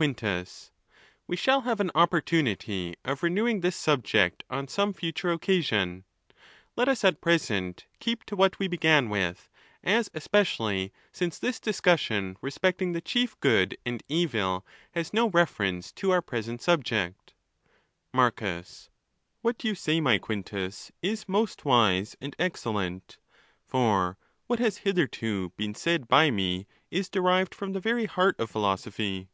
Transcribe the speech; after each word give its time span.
Quintus.—We 0.00 1.34
shall 1.34 1.62
have 1.62 1.80
an 1.80 1.90
meper 1.92 2.18
eas 2.18 2.22
of 2.22 2.30
set 2.30 2.30
this 2.30 2.38
A424 2.38 2.38
ON 3.30 3.56
THE 3.60 3.66
LAWS. 3.66 3.74
subject 3.74 4.44
on 4.48 4.68
some 4.68 4.92
future 4.92 5.32
occasion; 5.32 6.04
let 6.76 6.86
us 6.86 7.02
at 7.02 7.20
present 7.20 7.86
keep 7.98 8.22
to 8.26 8.36
what 8.36 8.60
we 8.60 8.68
began 8.68 9.08
with, 9.08 9.50
as 9.82 10.08
especially 10.14 10.92
since 11.10 11.40
this 11.40 11.58
discussion 11.58 12.36
re 12.40 12.52
specting 12.52 12.92
the 12.92 13.00
chief 13.00 13.40
good 13.40 13.76
and 13.84 14.04
evil 14.08 14.64
has 14.92 15.12
no 15.12 15.30
reference 15.30 15.90
to 15.94 16.12
our 16.12 16.22
present 16.22 16.62
subject. 16.62 17.34
Marcus.—What 18.14 19.64
you 19.64 19.74
say, 19.74 20.00
my 20.00 20.18
Quintus, 20.18 20.92
is 21.02 21.28
most 21.28 21.64
wise 21.64 22.16
and 22.20 22.36
excellent, 22.38 23.18
for 23.66 24.16
what 24.46 24.60
has 24.60 24.76
hitherto 24.78 25.50
been 25.56 25.74
said 25.74 26.06
by 26.06 26.30
me' 26.30 26.68
is 26.88 27.08
derived 27.10 27.52
from 27.52 27.72
the 27.72 27.80
very 27.80 28.04
heart 28.04 28.38
of 28.38 28.48
philosophy. 28.48 29.26